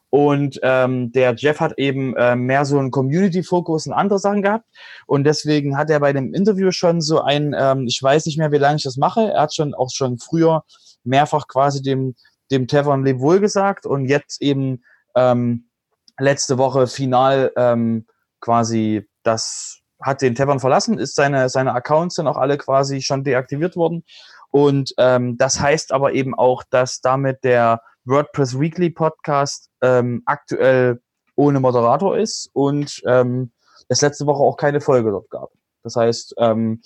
[0.09, 4.65] Und ähm, der Jeff hat eben äh, mehr so einen Community-Fokus und andere Sachen gehabt.
[5.05, 8.51] Und deswegen hat er bei dem Interview schon so ein, ähm, ich weiß nicht mehr,
[8.51, 9.31] wie lange ich das mache.
[9.33, 10.63] Er hat schon auch schon früher
[11.03, 12.15] mehrfach quasi dem,
[12.51, 14.83] dem Tavern Lebwohl gesagt und jetzt eben
[15.15, 15.69] ähm,
[16.17, 18.05] letzte Woche final ähm,
[18.39, 23.23] quasi das hat den Tavern verlassen, ist seine, seine Accounts sind auch alle quasi schon
[23.23, 24.03] deaktiviert worden.
[24.51, 31.01] Und ähm, das heißt aber eben auch, dass damit der WordPress Weekly Podcast ähm, aktuell
[31.35, 33.51] ohne Moderator ist und ähm,
[33.89, 35.49] es letzte Woche auch keine Folge dort gab.
[35.83, 36.81] Das heißt, ähm,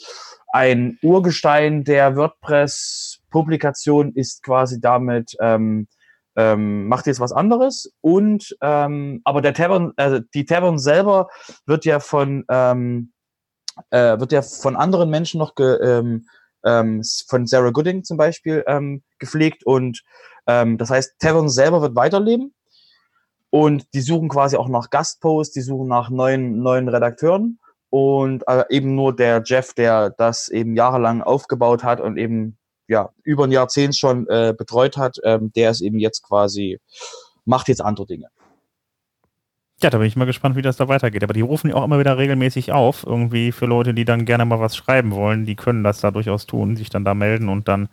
[0.52, 5.88] ein Urgestein der WordPress-Publikation ist quasi damit ähm,
[6.36, 11.28] ähm, macht jetzt was anderes und ähm, aber der Tavern, also die Tavern selber
[11.66, 13.12] wird ja von ähm,
[13.90, 16.26] äh, wird ja von anderen Menschen noch ge, ähm,
[16.66, 20.02] ähm, von Sarah Gooding zum Beispiel ähm, gepflegt und
[20.48, 22.54] ähm, das heißt Tavern selber wird weiterleben
[23.50, 28.64] und die suchen quasi auch nach Gastposts, die suchen nach neuen neuen Redakteuren und äh,
[28.70, 33.52] eben nur der Jeff, der das eben jahrelang aufgebaut hat und eben ja, über ein
[33.52, 36.80] Jahrzehnt schon äh, betreut hat, ähm, der ist eben jetzt quasi,
[37.46, 38.28] macht jetzt andere Dinge.
[39.84, 41.24] Ja, da bin ich mal gespannt, wie das da weitergeht.
[41.24, 44.46] Aber die rufen ja auch immer wieder regelmäßig auf, irgendwie für Leute, die dann gerne
[44.46, 45.46] mal was schreiben wollen.
[45.46, 47.90] Die können das da durchaus tun, sich dann da melden und dann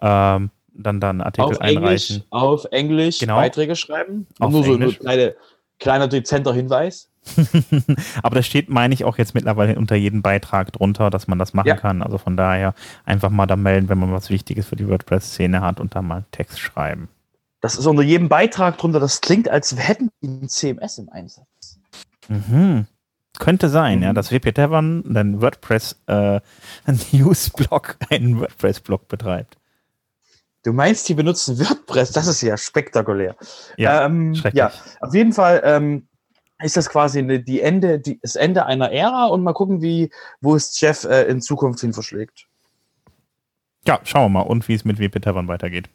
[0.00, 2.16] ähm, dann dann Artikel auf einreichen.
[2.16, 3.36] Englisch, auf Englisch Genau.
[3.36, 4.26] Beiträge schreiben.
[4.40, 4.98] Auf nur so Englisch.
[4.98, 5.34] kleine,
[5.78, 7.10] kleiner dezenter Hinweis.
[8.22, 11.54] Aber das steht, meine ich, auch jetzt mittlerweile unter jedem Beitrag drunter, dass man das
[11.54, 11.76] machen Ja.
[11.76, 12.02] kann.
[12.02, 15.80] Also von daher einfach mal da melden, wenn man was Wichtiges für die WordPress-Szene hat
[15.80, 17.08] und da mal Text schreiben.
[17.64, 19.00] Das ist unter jedem Beitrag drunter.
[19.00, 21.78] Das klingt, als hätten die ein CMS im Einsatz.
[22.28, 22.86] Mhm.
[23.38, 24.14] Könnte sein, ja, Mhm.
[24.16, 26.40] dass WP Tavern einen WordPress äh,
[27.12, 29.56] Newsblog, einen WordPress-Blog betreibt.
[30.62, 32.12] Du meinst, die benutzen WordPress?
[32.12, 33.34] Das ist ja spektakulär.
[33.78, 36.06] Ja, ähm, ja auf jeden Fall ähm,
[36.62, 40.10] ist das quasi eine, die Ende, die, das Ende einer Ära und mal gucken, wie,
[40.42, 42.46] wo es Jeff äh, in Zukunft hin verschlägt.
[43.86, 45.88] Ja, schauen wir mal und wie es mit WP Tavern weitergeht.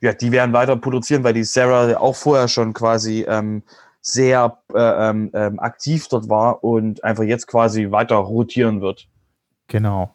[0.00, 3.62] Ja, die werden weiter produzieren, weil die Sarah auch vorher schon quasi ähm,
[4.00, 9.08] sehr äh, ähm, ähm, aktiv dort war und einfach jetzt quasi weiter rotieren wird.
[9.66, 10.14] Genau.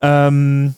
[0.00, 0.74] Ähm,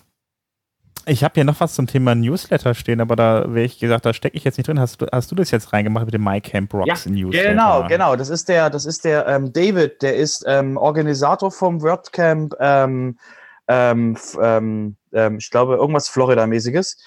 [1.04, 4.12] ich habe hier noch was zum Thema Newsletter stehen, aber da wäre ich gesagt, da
[4.12, 4.78] stecke ich jetzt nicht drin.
[4.78, 7.50] Hast du, hast du das jetzt reingemacht mit dem MyCamp Rocks Newsletter?
[7.50, 8.16] Genau, genau.
[8.16, 13.18] Das ist der, das ist der ähm, David, der ist ähm, Organisator vom WordCamp, ähm,
[13.68, 14.96] ähm, ähm,
[15.38, 16.98] ich glaube, irgendwas Florida-mäßiges.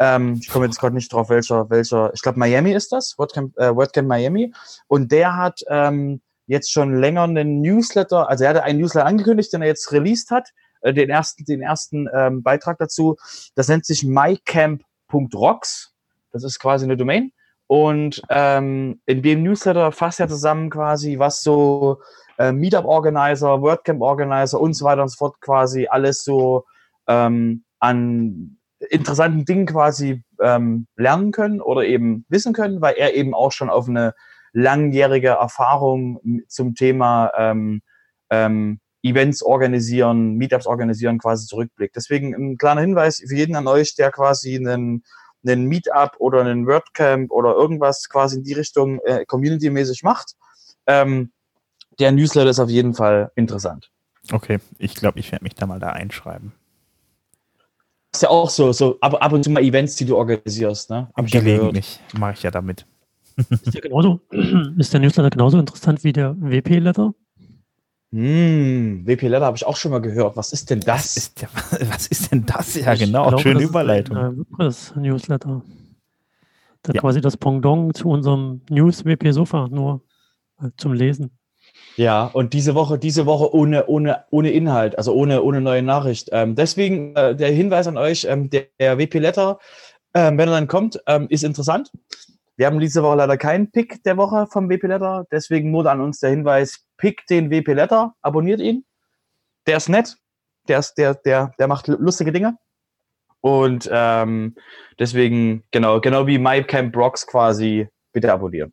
[0.00, 3.56] Ähm, ich komme jetzt gerade nicht drauf, welcher, welcher, ich glaube, Miami ist das, WordCamp,
[3.58, 4.52] äh, WordCamp Miami.
[4.88, 9.52] Und der hat ähm, jetzt schon länger einen Newsletter, also er hatte einen Newsletter angekündigt,
[9.52, 10.48] den er jetzt released hat,
[10.80, 13.16] äh, den ersten, den ersten ähm, Beitrag dazu.
[13.54, 15.92] Das nennt sich mycamp.rocks.
[16.32, 17.32] Das ist quasi eine Domain.
[17.66, 22.00] Und ähm, in dem Newsletter fasst er zusammen quasi, was so
[22.38, 26.64] äh, Meetup-Organizer, WordCamp-Organizer und so weiter und so fort quasi alles so
[27.06, 28.56] ähm, an
[28.88, 33.70] interessanten Dingen quasi ähm, lernen können oder eben wissen können, weil er eben auch schon
[33.70, 34.14] auf eine
[34.52, 37.82] langjährige Erfahrung zum Thema ähm,
[38.30, 41.96] ähm, Events organisieren, Meetups organisieren quasi zurückblickt.
[41.96, 45.04] Deswegen ein kleiner Hinweis für jeden an euch, der quasi einen
[45.46, 50.34] einen Meetup oder einen WordCamp oder irgendwas quasi in die Richtung äh, community-mäßig macht.
[50.86, 51.32] Ähm,
[51.98, 53.90] der Newsletter ist auf jeden Fall interessant.
[54.32, 56.52] Okay, ich glaube, ich werde mich da mal da einschreiben.
[58.12, 61.08] Ist ja auch so, so ab, ab und zu mal Events, die du organisierst, ne?
[61.16, 61.58] Hab ich ja gehört.
[61.60, 62.86] Gelegentlich mache ich ja damit.
[63.36, 64.20] Ist der, genauso,
[64.78, 67.14] ist der Newsletter genauso interessant wie der WP-Letter?
[68.12, 70.36] Hm, WP Letter habe ich auch schon mal gehört.
[70.36, 71.16] Was ist denn Was das?
[71.16, 71.48] ist, der,
[71.88, 72.74] was ist denn das?
[72.74, 73.28] Ja, Ich genau.
[73.28, 74.16] glaube, Schöne das ist Überleitung.
[74.16, 75.62] Ein, äh, WordPress-Newsletter.
[76.82, 77.00] Da Ja.
[77.00, 80.02] quasi das Pendant zu unserem News-WP-Sofa, nur
[80.60, 81.30] äh, zum Lesen.
[81.96, 86.30] Ja, und diese Woche, diese Woche ohne, ohne, ohne Inhalt, also ohne, ohne neue Nachricht.
[86.32, 89.58] Ähm, deswegen äh, der Hinweis an euch, ähm, der, der WP Letter,
[90.14, 91.90] ähm, wenn er dann kommt, ähm, ist interessant.
[92.56, 96.00] Wir haben diese Woche leider keinen Pick der Woche vom WP Letter, deswegen nur an
[96.00, 98.84] uns der Hinweis, pick den WP Letter, abonniert ihn.
[99.66, 100.16] Der ist nett,
[100.68, 102.56] der, ist, der, der, der macht lustige Dinge.
[103.40, 104.54] Und ähm,
[104.98, 108.72] deswegen, genau, genau wie MyCamp Rocks quasi, bitte abonnieren.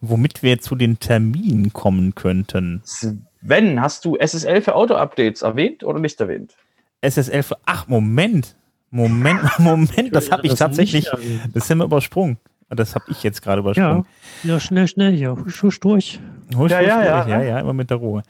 [0.00, 2.82] Womit wir zu den Terminen kommen könnten.
[2.84, 6.54] Sven, hast du SSL für Auto-Updates erwähnt oder nicht erwähnt?
[7.02, 7.56] SSL für.
[7.66, 8.56] Ach, Moment.
[8.90, 11.08] Moment, Moment, das habe ich tatsächlich.
[11.52, 12.38] Das haben wir übersprungen.
[12.70, 14.06] Das habe ich jetzt gerade übersprungen.
[14.42, 15.36] Ja, schnell, schnell hier.
[15.36, 16.18] Husch, husch durch.
[16.56, 17.28] Husch, Ja, husch, ja, durch.
[17.28, 17.28] ja.
[17.28, 18.22] ja, ja, immer mit der Ruhe.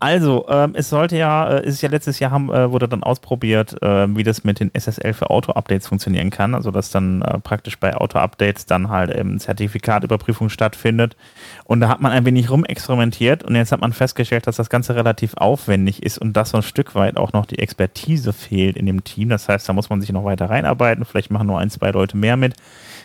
[0.00, 3.82] Also, ähm, es sollte ja, äh, ist ja letztes Jahr haben, äh, wurde dann ausprobiert,
[3.82, 6.54] äh, wie das mit den SSL für Auto-Updates funktionieren kann.
[6.54, 11.16] Also, dass dann äh, praktisch bei Auto-Updates dann halt ähm, Zertifikatüberprüfung stattfindet.
[11.64, 14.94] Und da hat man ein wenig rumexperimentiert und jetzt hat man festgestellt, dass das Ganze
[14.94, 18.86] relativ aufwendig ist und dass so ein Stück weit auch noch die Expertise fehlt in
[18.86, 19.30] dem Team.
[19.30, 21.04] Das heißt, da muss man sich noch weiter reinarbeiten.
[21.06, 22.54] Vielleicht machen nur ein, zwei Leute mehr mit,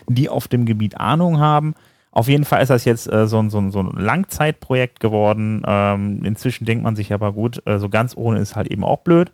[0.06, 1.74] die auf dem Gebiet Ahnung haben.
[2.14, 5.62] Auf jeden Fall ist das jetzt äh, so, ein- so, so ein Langzeitprojekt geworden.
[5.66, 8.98] Ähm, inzwischen denkt man sich aber gut, äh, so ganz ohne ist halt eben auch
[9.00, 9.32] blöd.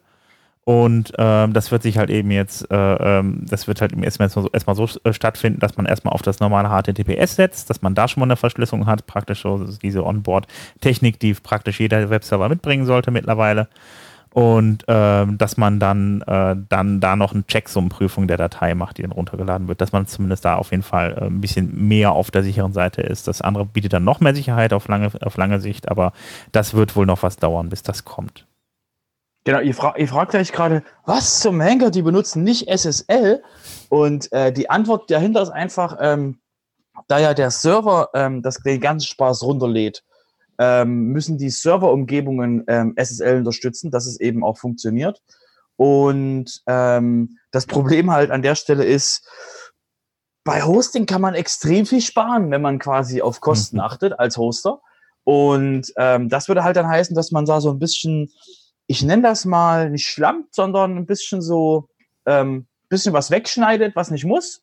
[0.65, 4.29] Und ähm, das wird sich halt eben jetzt, äh, ähm, das wird halt eben erstmal
[4.29, 7.95] so, erstmal so äh, stattfinden, dass man erstmal auf das normale HTTPS setzt, dass man
[7.95, 12.87] da schon mal eine Verschlüsselung hat, praktisch so diese Onboard-Technik, die praktisch jeder Webserver mitbringen
[12.87, 13.69] sollte mittlerweile.
[14.33, 19.03] Und ähm, dass man dann, äh, dann da noch eine Checksummenprüfung der Datei macht, die
[19.03, 22.31] dann runtergeladen wird, dass man zumindest da auf jeden Fall äh, ein bisschen mehr auf
[22.31, 23.27] der sicheren Seite ist.
[23.27, 26.13] Das andere bietet dann noch mehr Sicherheit auf lange, auf lange Sicht, aber
[26.53, 28.47] das wird wohl noch was dauern, bis das kommt.
[29.45, 33.43] Genau, ihr, fra ihr fragt euch gerade, was zum Henker, die benutzen nicht SSL?
[33.89, 36.39] Und äh, die Antwort dahinter ist einfach, ähm,
[37.09, 40.05] da ja der Server ähm, das, den ganzen Spaß runterlädt,
[40.61, 45.23] ähm, müssen die Serverumgebungen ähm, SSL unterstützen, dass es eben auch funktioniert.
[45.77, 49.27] Und ähm, das Problem halt an der Stelle ist,
[50.45, 53.83] bei Hosting kann man extrem viel sparen, wenn man quasi auf Kosten Mhm.
[53.83, 54.81] achtet als Hoster.
[55.25, 58.31] Und ähm, das würde halt dann heißen, dass man da so ein bisschen,
[58.87, 61.89] ich nenne das mal nicht schlampt, sondern ein bisschen so,
[62.27, 64.63] ähm, bisschen was wegschneidet, was nicht muss.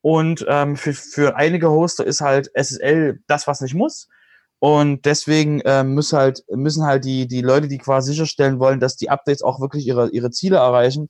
[0.00, 4.08] Und ähm, für, für einige Hoster ist halt SSL das, was nicht muss.
[4.58, 8.96] Und deswegen ähm, müssen halt, müssen halt die, die Leute, die quasi sicherstellen wollen, dass
[8.96, 11.08] die Updates auch wirklich ihre, ihre Ziele erreichen,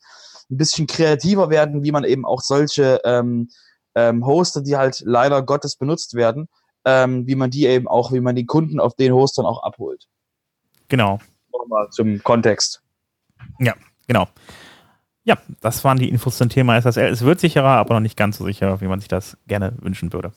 [0.51, 3.49] ein bisschen kreativer werden, wie man eben auch solche ähm,
[3.95, 6.49] ähm, Hoster, die halt leider Gottes benutzt werden,
[6.85, 10.07] ähm, wie man die eben auch, wie man die Kunden auf den Hostern auch abholt.
[10.89, 11.19] Genau.
[11.53, 12.83] Nochmal zum Kontext.
[14.07, 14.27] Genau.
[15.25, 17.11] Ja, das waren die Infos zum Thema SSL.
[17.11, 20.13] Es wird sicherer, aber noch nicht ganz so sicher, wie man sich das gerne wünschen
[20.13, 20.33] würde.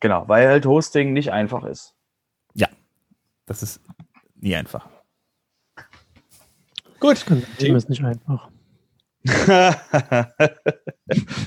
[0.00, 1.94] Genau, weil halt Hosting nicht einfach ist.
[3.46, 3.80] Das ist
[4.34, 4.86] nie einfach.
[7.00, 7.24] Gut.
[7.26, 8.50] Das Team ist nicht einfach.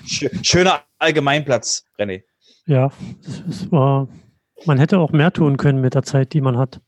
[0.07, 2.23] Schö- Schöner Allgemeinplatz, René.
[2.65, 2.91] Ja,
[3.23, 4.07] es, es war,
[4.65, 6.81] man hätte auch mehr tun können mit der Zeit, die man hat.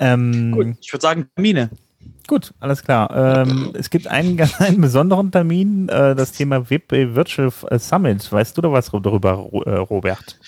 [0.00, 1.70] Ähm, Gut, ich würde sagen, Termine.
[2.26, 3.44] Gut, alles klar.
[3.44, 8.30] Ähm, es gibt einen ganz einen besonderen Termin, äh, das Thema WP Virtual Summit.
[8.30, 10.38] Weißt du da was darüber, äh, Robert?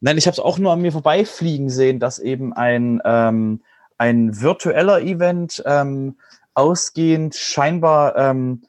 [0.00, 3.62] Nein, ich habe es auch nur an mir vorbeifliegen sehen, dass eben ein, ähm,
[3.98, 6.16] ein virtueller Event ähm,
[6.54, 8.62] ausgehend scheinbar ähm,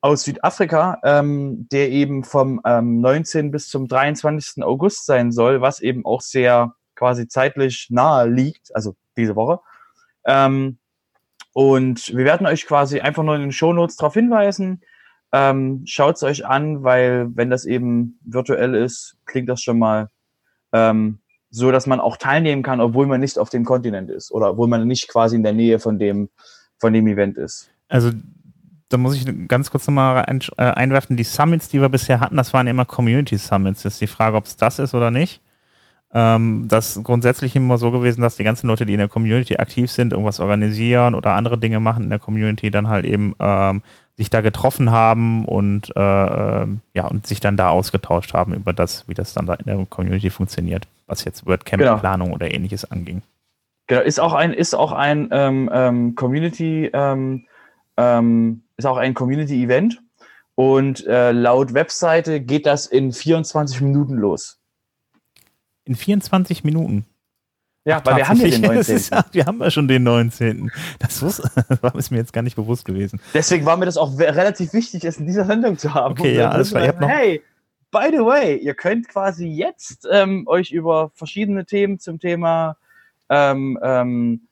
[0.00, 3.50] aus Südafrika, ähm, der eben vom ähm, 19.
[3.50, 4.62] bis zum 23.
[4.62, 9.60] August sein soll, was eben auch sehr quasi zeitlich nahe liegt, also diese Woche.
[10.26, 10.78] Ähm,
[11.54, 14.82] und wir werden euch quasi einfach nur in den Shownotes darauf hinweisen.
[15.32, 20.08] Ähm, Schaut es euch an, weil wenn das eben virtuell ist, klingt das schon mal
[20.72, 24.50] ähm, so, dass man auch teilnehmen kann, obwohl man nicht auf dem Kontinent ist oder
[24.50, 26.28] obwohl man nicht quasi in der Nähe von dem,
[26.78, 27.70] von dem Event ist.
[27.88, 28.10] Also,
[28.88, 31.16] da muss ich ganz kurz nochmal äh, einwerfen.
[31.16, 33.84] Die Summits, die wir bisher hatten, das waren immer Community Summits.
[33.84, 35.40] Ist die Frage, ob es das ist oder nicht.
[36.14, 39.56] Ähm, das ist grundsätzlich immer so gewesen, dass die ganzen Leute, die in der Community
[39.56, 43.82] aktiv sind, irgendwas organisieren oder andere Dinge machen in der Community, dann halt eben ähm,
[44.16, 48.72] sich da getroffen haben und äh, ähm, ja und sich dann da ausgetauscht haben über
[48.72, 53.22] das, wie das dann da in der Community funktioniert, was jetzt WordCamp-Planung oder ähnliches anging.
[53.88, 57.44] Genau, ist auch ein, ist auch ein ähm, ähm, Community, ähm,
[57.96, 60.00] ähm, ist auch ein Community-Event
[60.54, 64.60] und äh, laut Webseite geht das in 24 Minuten los.
[65.84, 67.06] In 24 Minuten.
[67.86, 69.18] Ja, weil wir haben ja den Tatsächlich, das 19.
[69.18, 70.70] ist, wir haben ja schon den 19.
[70.98, 71.42] Das wus-
[71.82, 73.20] war ist mir jetzt gar nicht bewusst gewesen.
[73.34, 76.12] Deswegen war mir das auch relativ wichtig, es in dieser Sendung zu haben.
[76.12, 76.94] Okay, ja, alles klar.
[77.00, 77.42] Hey,
[77.90, 82.76] by the way, ihr könnt quasi jetzt ähm, euch über verschiedene Themen zum Thema
[83.28, 84.48] ähm, ähm,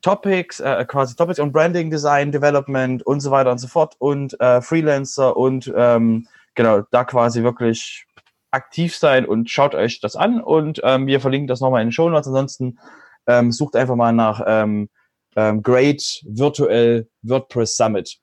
[0.00, 4.40] Topics, äh, quasi Topics und Branding, Design, Development und so weiter und so fort und
[4.40, 8.06] äh, Freelancer und ähm, genau, da quasi wirklich
[8.50, 11.92] aktiv sein und schaut euch das an und ähm, wir verlinken das nochmal in den
[11.92, 12.28] Show Notes.
[12.28, 12.78] Ansonsten
[13.26, 14.88] ähm, sucht einfach mal nach ähm,
[15.36, 18.18] ähm, Great Virtual WordPress Summit.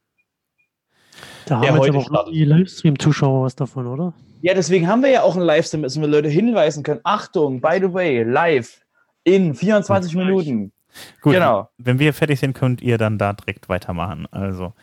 [1.45, 4.13] Da haben jetzt heute aber auch die Livestream-Zuschauer was davon, oder?
[4.41, 7.01] Ja, deswegen haben wir ja auch einen Livestream, dass wir Leute hinweisen können.
[7.03, 8.81] Achtung, by the way, live
[9.23, 10.71] in 24 Minuten.
[11.21, 11.69] Gut, Genau.
[11.77, 14.27] wenn wir fertig sind, könnt ihr dann da direkt weitermachen.
[14.31, 14.73] Also,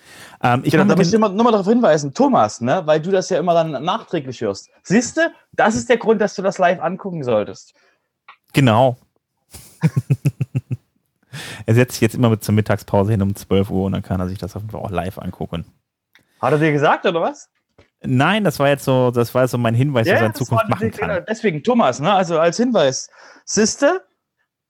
[0.42, 3.30] ähm, ich Genau, da muss ich nur mal darauf hinweisen, Thomas, ne, weil du das
[3.30, 4.70] ja immer dann nachträglich hörst.
[4.82, 7.74] Siehst du, das ist der Grund, dass du das live angucken solltest.
[8.52, 8.96] genau.
[11.66, 14.20] er setzt sich jetzt immer mit zur Mittagspause hin um 12 Uhr und dann kann
[14.20, 15.64] er sich das auf jeden Fall auch live angucken.
[16.40, 17.48] Hat er dir gesagt, oder was?
[18.04, 20.68] Nein, das war jetzt so, das war jetzt so mein Hinweis, was er in Zukunft
[20.68, 21.24] machen genau, kann.
[21.28, 23.08] Deswegen, Thomas, ne, also als Hinweis,
[23.44, 24.04] siehste,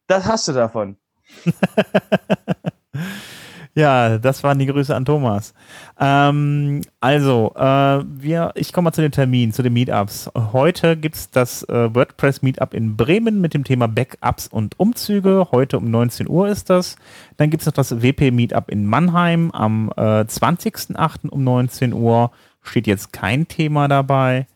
[0.06, 0.98] das hast du davon.
[3.74, 5.54] Ja, das waren die Grüße an Thomas.
[5.98, 10.30] Ähm, also, äh, wir, ich komme mal zu den Terminen, zu den Meetups.
[10.52, 15.48] Heute gibt's das äh, WordPress Meetup in Bremen mit dem Thema Backups und Umzüge.
[15.52, 16.96] Heute um 19 Uhr ist das.
[17.38, 21.30] Dann gibt's noch das WP Meetup in Mannheim am äh, 20.08.
[21.30, 22.30] um 19 Uhr.
[22.60, 24.48] Steht jetzt kein Thema dabei.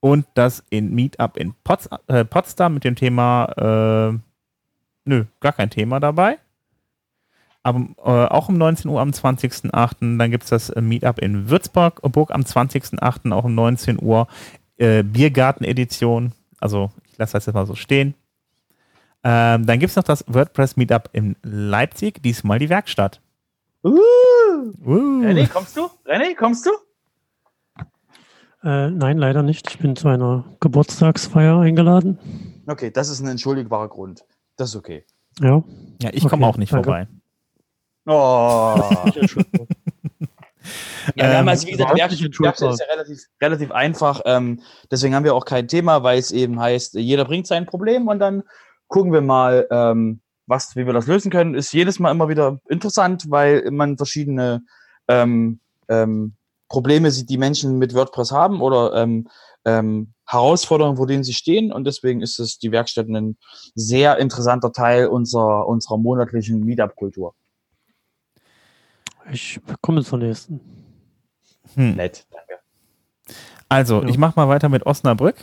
[0.00, 4.18] Und das in Meetup in Pots äh, Potsdam mit dem Thema, äh,
[5.04, 6.38] nö, gar kein Thema dabei.
[7.62, 10.18] Aber, äh, auch um 19 Uhr am 20.08.
[10.18, 13.32] Dann gibt es das äh, Meetup in Würzburg Burg am 20.08.
[13.32, 14.28] auch um 19 Uhr.
[14.76, 16.32] Äh, Biergarten-Edition.
[16.60, 18.14] Also ich lasse das jetzt mal so stehen.
[19.22, 22.22] Ähm, dann gibt es noch das WordPress Meetup in Leipzig.
[22.22, 23.20] Diesmal die Werkstatt.
[23.82, 23.98] Uh,
[24.84, 25.22] Uh.
[25.22, 25.88] René, kommst du?
[26.06, 26.70] René, kommst du?
[28.62, 29.68] Äh, nein, leider nicht.
[29.70, 32.18] Ich bin zu einer Geburtstagsfeier eingeladen.
[32.66, 34.24] Okay, das ist ein entschuldigbarer Grund.
[34.56, 35.04] Das ist okay.
[35.40, 35.62] Ja.
[36.02, 36.84] Ja, ich komme Okay, auch nicht danke.
[36.84, 37.08] vorbei.
[38.06, 39.10] Oh.
[41.16, 42.52] Ja, wir haben also, wie gesagt, überhaupt Werk- nicht entschuldbar.
[42.70, 44.22] Werkstatt ist ja relativ, relativ einfach.
[44.24, 48.08] Ähm, deswegen haben wir auch kein Thema, weil es eben heißt, jeder bringt sein Problem
[48.08, 48.42] und dann
[48.88, 51.54] gucken wir mal, ähm, was, wie wir das lösen können.
[51.54, 54.62] Ist jedes Mal immer wieder interessant, weil man verschiedene
[55.08, 56.32] ähm, ähm,
[56.70, 59.28] Probleme sieht, die Menschen mit WordPress haben oder ähm,
[59.66, 61.72] ähm, Herausforderungen, vor denen sie stehen.
[61.72, 63.36] Und deswegen ist es die Werkstatt ein
[63.74, 67.34] sehr interessanter Teil unserer, unserer monatlichen Meetup-Kultur.
[69.32, 70.60] Ich komme zur nächsten.
[71.74, 71.96] Hm.
[71.96, 72.60] Nett, danke.
[73.68, 74.08] Also, Ja.
[74.08, 75.36] ich mache mal weiter mit Osnabrück.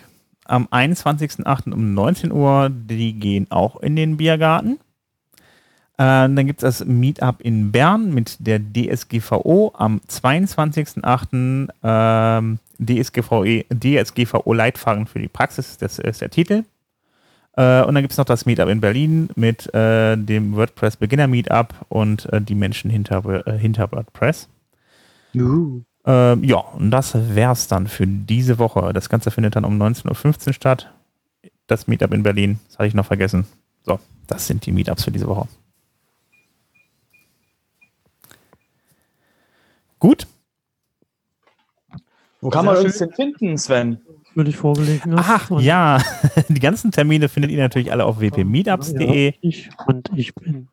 [0.46, 1.74] Am 21.08.
[1.74, 4.80] um 19 Uhr, die gehen auch in den Biergarten.
[6.02, 11.68] Äh, dann gibt es das Meetup in Bern mit der DSGVO am 22.08.
[11.84, 16.64] Ähm, DSGVE, DSGVO-Leitfaden für die Praxis, das ist der Titel.
[17.56, 21.28] Äh, und dann gibt es noch das Meetup in Berlin mit äh, dem WordPress Beginner
[21.28, 24.50] Meetup und äh, die Menschen hinter, äh, hinter WordPress.
[26.08, 28.92] Ähm, ja, und das wär's dann für diese Woche.
[28.94, 30.92] Das Ganze findet dann um 19.15 Uhr statt.
[31.68, 33.46] Das Meetup in Berlin, das hatte ich noch vergessen.
[33.84, 35.48] So, das sind die Meetups für diese Woche.
[40.02, 40.26] Gut.
[42.42, 44.02] Wo kann man uns denn finden, Sven?
[44.34, 45.30] Würde ich vorgelegen hast.
[45.30, 46.02] Ach Und- ja,
[46.50, 49.30] die ganzen Termine findet ihr natürlich alle auf wpmeetups.de.
[49.32, 50.68] Ja, ich, und ich bin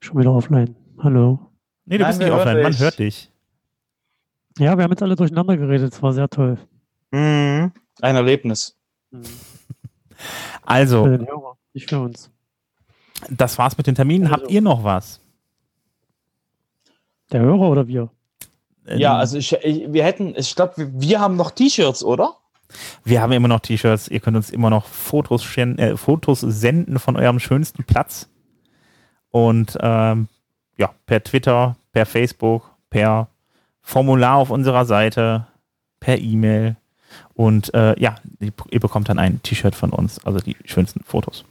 [0.00, 0.76] schon wieder offline.
[1.02, 1.50] Hallo.
[1.84, 3.32] Nee, du Nein, bist nicht offline, man hört dich.
[4.58, 5.92] Ja, wir haben jetzt alle durcheinander geredet.
[5.92, 6.58] Es war sehr toll.
[7.10, 7.72] Mhm.
[8.00, 8.76] Ein Erlebnis.
[9.10, 9.20] Für
[10.62, 12.30] Also, den Hörer, nicht für uns.
[13.30, 14.30] das war's mit den Terminen.
[14.30, 14.54] Habt Also.
[14.54, 15.20] ihr noch was?
[17.32, 18.10] Der Hörer oder wir?
[18.96, 22.34] Ja, also ich, ich, wir hätten, ich glaube, wir, wir haben noch T-Shirts, oder?
[23.04, 24.08] Wir haben immer noch T-Shirts.
[24.08, 28.28] Ihr könnt uns immer noch Fotos, schen- äh, Fotos senden von eurem schönsten Platz.
[29.30, 30.28] Und ähm,
[30.76, 33.28] ja, per Twitter, per Facebook, per
[33.80, 35.46] Formular auf unserer Seite,
[36.00, 36.76] per E-Mail.
[37.34, 41.44] Und äh, ja, ihr bekommt dann ein T-Shirt von uns, also die schönsten Fotos.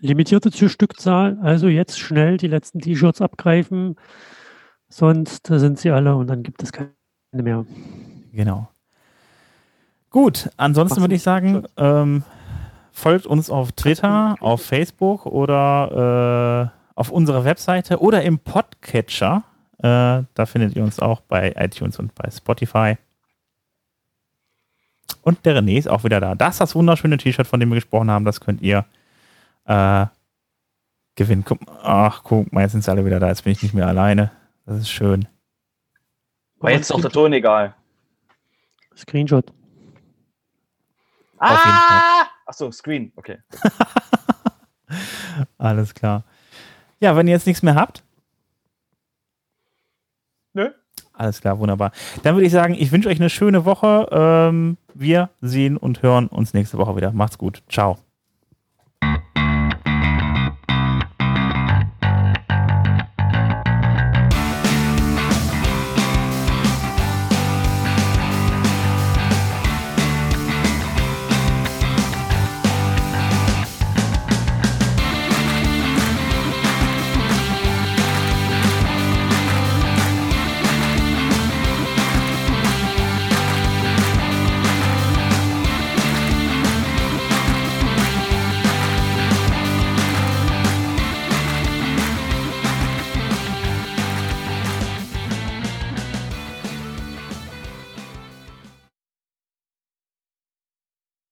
[0.00, 3.96] Limitierte Stückzahl, also jetzt schnell die letzten T-Shirts abgreifen,
[4.92, 6.92] sonst sind sie alle und dann gibt es keine
[7.32, 7.64] mehr.
[8.32, 8.68] Genau.
[10.10, 12.22] Gut, ansonsten würde ich sagen, ähm,
[12.92, 19.44] folgt uns auf Twitter, auf Facebook oder äh, auf unserer Webseite oder im Podcatcher.
[19.78, 22.98] Äh, da findet ihr uns auch bei iTunes und bei Spotify.
[25.22, 26.34] Und der René ist auch wieder da.
[26.34, 28.26] Das ist das wunderschöne T-Shirt, von dem wir gesprochen haben.
[28.26, 28.84] Das könnt ihr
[29.64, 30.06] äh,
[31.14, 31.44] gewinnen.
[31.46, 33.28] Guck, ach, guck mal, jetzt sind sie alle wieder da.
[33.28, 34.30] Jetzt bin ich nicht mehr alleine.
[34.66, 35.26] Das ist schön.
[36.58, 37.74] War jetzt ist auch der Ton egal.
[38.96, 39.52] Screenshot.
[41.38, 42.26] Ah!
[42.46, 43.38] Achso, Screen, okay.
[45.58, 46.24] Alles klar.
[47.00, 48.04] Ja, wenn ihr jetzt nichts mehr habt.
[50.52, 50.70] Nö.
[51.12, 51.92] Alles klar, wunderbar.
[52.22, 54.08] Dann würde ich sagen, ich wünsche euch eine schöne Woche.
[54.12, 57.12] Ähm, wir sehen und hören uns nächste Woche wieder.
[57.12, 57.62] Macht's gut.
[57.68, 57.98] Ciao.